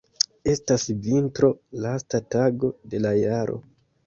[0.53, 1.49] Estas vintro,
[1.85, 3.61] lasta tago de la jaro.